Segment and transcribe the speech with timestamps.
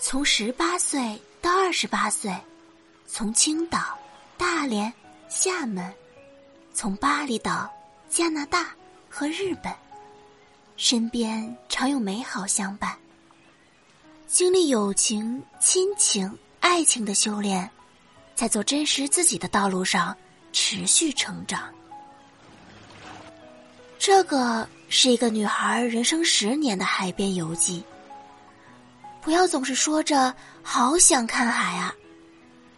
[0.00, 2.32] 从十八岁到二十八岁，
[3.08, 3.98] 从青岛、
[4.36, 4.92] 大连、
[5.28, 5.92] 厦门，
[6.72, 7.68] 从巴厘岛、
[8.08, 8.68] 加拿大
[9.10, 9.74] 和日本，
[10.76, 12.96] 身边常有美好相伴。
[14.28, 17.68] 经历友情、亲情、爱情的修炼，
[18.36, 20.16] 在做真实自己的道路上
[20.52, 21.74] 持续成长。
[23.98, 27.82] 这个是一个女孩人生十年的海边游记。
[29.28, 31.94] 不要总是说着好想看海啊，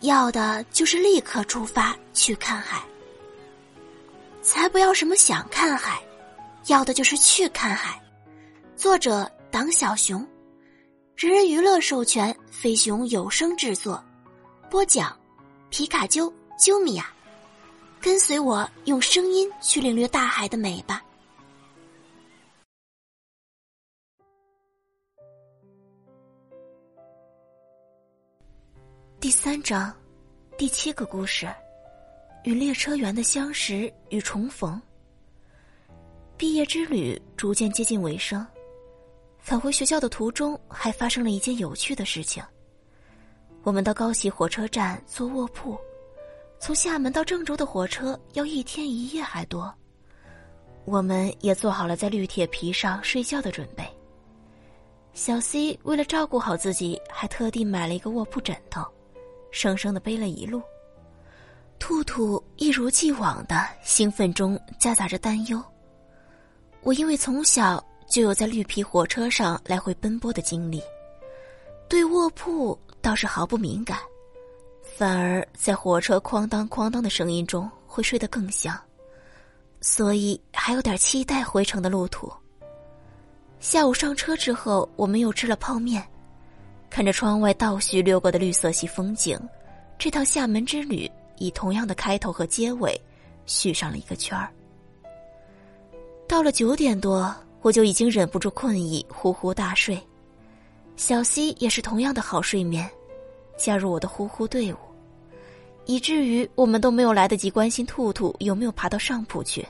[0.00, 2.82] 要的就是立刻出发去看海。
[4.42, 6.02] 才不要什么想看海，
[6.66, 8.02] 要的就是去看海。
[8.74, 10.26] 作者党小熊，
[11.14, 14.02] 人人娱乐授权，飞熊有声制作，
[14.68, 15.16] 播讲
[15.68, 16.26] 皮卡丘
[16.58, 17.08] 啾米娅，
[18.00, 21.00] 跟随我用声音去领略大海的美吧。
[29.20, 29.94] 第三章，
[30.56, 31.46] 第七个故事，
[32.42, 34.80] 与列车员的相识与重逢。
[36.38, 38.44] 毕业之旅逐渐接近尾声，
[39.38, 42.42] 返回学校的途中，还发生了一件有趣的事情。
[43.62, 45.78] 我们到高崎火车站坐卧铺，
[46.58, 49.70] 从厦门到郑州的火车要一天一夜还多。
[50.86, 53.86] 我们也做好了在绿铁皮上睡觉的准备。
[55.12, 58.82] 小 C 为了照顾好自己，还特地买了一个卧铺枕头。
[59.50, 60.62] 生生的背了一路，
[61.78, 65.62] 兔兔一如既往的兴奋中夹杂着担忧。
[66.82, 70.82] 我因为从小就有在绿皮火车上来回奔波的经历，
[71.88, 73.98] 对卧铺倒是毫不敏感，
[74.96, 78.78] 反而在火车哐当哐当的声音中会睡得更香，
[79.80, 82.32] 所以还有点期待回程的路途。
[83.58, 86.02] 下午上车之后，我们又吃了泡面。
[86.90, 89.38] 看着窗外倒叙掠过的绿色系风景，
[89.96, 93.00] 这趟厦门之旅以同样的开头和结尾，
[93.46, 94.50] 续上了一个圈儿。
[96.28, 99.98] 到了九点多，我就已经忍不住困意，呼呼大睡。
[100.96, 102.90] 小溪也是同样的好睡眠，
[103.56, 104.76] 加入我的呼呼队伍，
[105.86, 109.66] 以至于我们都没有来得及关心兔兔有没有爬到上铺去。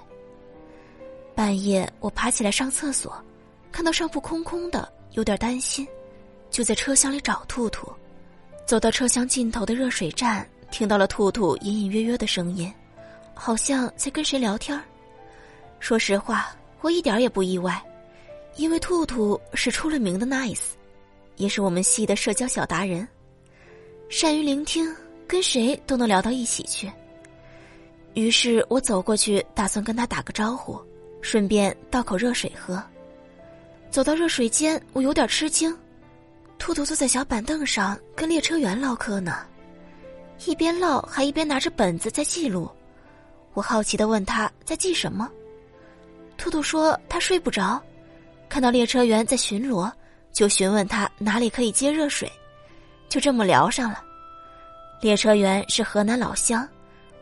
[1.34, 3.14] 半夜我爬起来上厕所，
[3.70, 5.86] 看到上铺空空的，有点担心。
[6.50, 7.90] 就在车厢里找兔兔，
[8.66, 12.72] 走到车厢尽头的热水站，听到了兔兔隐隐约约的声音，
[13.34, 14.78] 好像在跟谁聊天
[15.78, 17.80] 说实话，我一点也不意外，
[18.56, 20.72] 因为兔兔是出了名的 nice，
[21.36, 23.06] 也是我们系的社交小达人，
[24.08, 24.94] 善于聆听，
[25.26, 26.90] 跟谁都能聊到一起去。
[28.14, 30.80] 于是我走过去，打算跟他打个招呼，
[31.22, 32.82] 顺便倒口热水喝。
[33.88, 35.76] 走到热水间，我有点吃惊。
[36.60, 39.46] 兔兔坐在小板凳上跟列车员唠嗑呢，
[40.44, 42.70] 一边唠还一边拿着本子在记录。
[43.54, 45.28] 我好奇的问他在记什么，
[46.36, 47.82] 兔兔说他睡不着，
[48.46, 49.90] 看到列车员在巡逻，
[50.32, 52.30] 就询问他哪里可以接热水，
[53.08, 54.04] 就这么聊上了。
[55.00, 56.68] 列车员是河南老乡，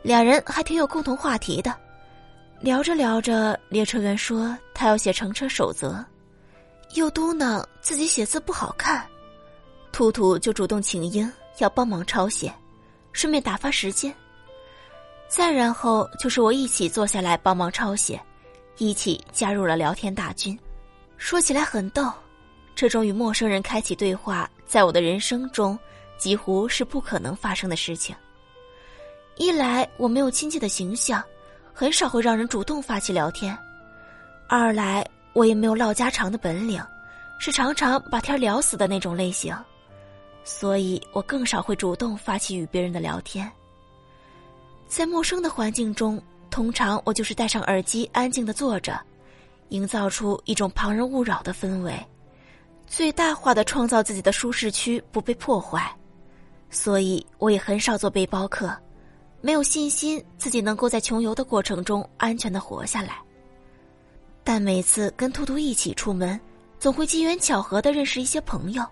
[0.02, 1.72] 两人还挺有共同话题的。
[2.60, 6.04] 聊着聊着，列车员说他要写乘车守则，
[6.94, 9.06] 又嘟囔自己写字不好看。
[9.92, 12.52] 兔兔就主动请缨，要帮忙抄写，
[13.12, 14.14] 顺便打发时间。
[15.26, 18.20] 再然后就是我一起坐下来帮忙抄写，
[18.76, 20.58] 一起加入了聊天大军。
[21.16, 22.12] 说起来很逗，
[22.74, 25.78] 这种与陌生人开启对话，在我的人生中
[26.16, 28.14] 几乎是不可能发生的事情。
[29.36, 31.22] 一来我没有亲切的形象，
[31.72, 33.54] 很少会让人主动发起聊天；
[34.48, 36.80] 二来我也没有唠家常的本领，
[37.38, 39.54] 是常常把天聊死的那种类型。
[40.48, 43.48] 所以我更少会主动发起与别人的聊天。
[44.88, 48.98] 在陌生的环境中，通常我就是戴上耳机，安静的坐着，
[49.68, 51.94] 营造出一种旁人勿扰的氛围，
[52.86, 55.94] 最大化的创造自己的舒适区不被破坏。
[56.70, 58.74] 所以我也很少做背包客，
[59.42, 63.18] 没有信心自己能够在穷游的过程中安全的活下来。
[64.42, 66.40] 但每次跟兔兔一起出门，
[66.78, 68.82] 总会机缘巧合的认识一些朋友。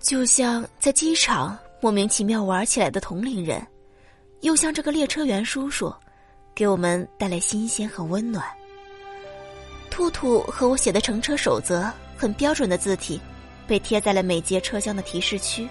[0.00, 3.64] 就像在机场莫名其妙玩起来的同龄人，
[4.40, 5.92] 又像这个列车员叔叔，
[6.54, 8.44] 给我们带来新鲜和温暖。
[9.90, 13.20] 兔兔和我写的乘车守则，很标准的字体，
[13.66, 15.68] 被贴在了每节车厢的提示区。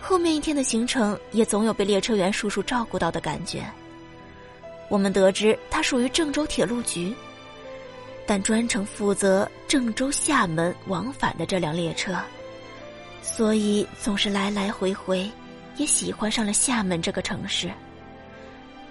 [0.00, 3.64] 后面一天的行程也总有被列车员叔叔照顾到的感觉。
[4.88, 7.14] 我们得知他属于郑州铁路局，
[8.26, 12.16] 但专程负责郑州厦门往返的这辆列车。
[13.26, 15.28] 所以总是来来回回，
[15.76, 17.68] 也喜欢上了厦门这个城市。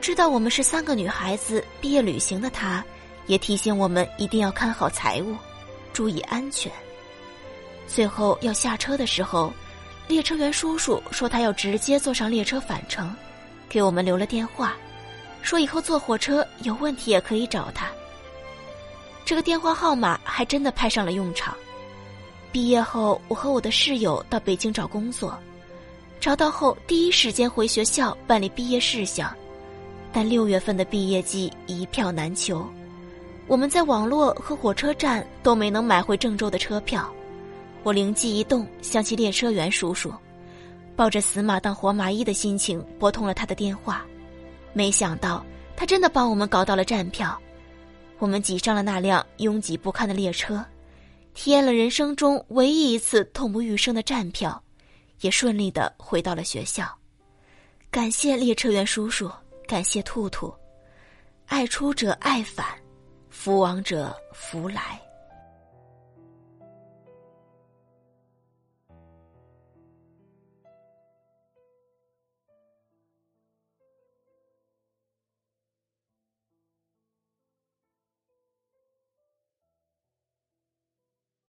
[0.01, 2.83] 知道我们是三个女孩子毕业旅行的他，
[3.27, 5.35] 也提醒我们一定要看好财物，
[5.93, 6.71] 注意安全。
[7.87, 9.51] 最后要下车的时候，
[10.07, 13.15] 列车员叔叔说他要直接坐上列车返程，
[13.67, 14.75] 给我们留了电话，
[15.41, 17.87] 说以后坐火车有问题也可以找他。
[19.23, 21.55] 这个电话号码还真的派上了用场。
[22.55, 25.37] 毕业后，我和我的室友到北京找工作，
[26.21, 29.29] 找到后第一时间回学校办理毕业事项，
[30.13, 32.65] 但六月份的毕业季一票难求，
[33.47, 37.13] 我们在网络和火车站都没能买回郑州的车票。
[37.83, 40.13] 我灵机一动，想起列车员叔叔，
[40.95, 44.05] 抱着死马当活马医的心情拨通了他的电话，
[44.71, 47.37] 没想到他真的帮我们搞到了站票，
[48.17, 50.63] 我们挤上了那辆拥挤不堪的列车，
[51.35, 54.59] 体验了人生中唯一一次痛不欲生的站票，
[55.21, 56.87] 也顺利的回到了学校。
[57.91, 59.29] 感谢列车员叔叔，
[59.67, 60.51] 感谢兔兔，
[61.45, 62.65] 爱出者爱返，
[63.29, 64.99] 福往者福来。